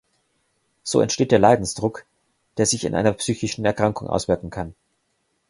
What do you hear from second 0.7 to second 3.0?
So entsteht der Leidensdruck, der sich in